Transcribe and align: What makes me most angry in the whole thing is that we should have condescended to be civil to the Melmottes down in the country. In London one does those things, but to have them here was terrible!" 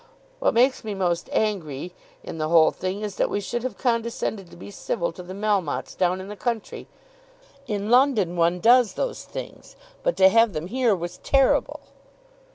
What 0.39 0.55
makes 0.55 0.83
me 0.83 0.95
most 0.95 1.29
angry 1.31 1.93
in 2.23 2.39
the 2.39 2.49
whole 2.49 2.71
thing 2.71 3.03
is 3.03 3.17
that 3.17 3.29
we 3.29 3.39
should 3.39 3.61
have 3.61 3.77
condescended 3.77 4.49
to 4.49 4.57
be 4.57 4.71
civil 4.71 5.11
to 5.11 5.21
the 5.21 5.35
Melmottes 5.35 5.93
down 5.95 6.19
in 6.19 6.27
the 6.27 6.35
country. 6.35 6.87
In 7.67 7.91
London 7.91 8.35
one 8.35 8.59
does 8.59 8.93
those 8.93 9.23
things, 9.25 9.75
but 10.01 10.17
to 10.17 10.27
have 10.29 10.53
them 10.53 10.65
here 10.65 10.95
was 10.95 11.19
terrible!" 11.19 11.81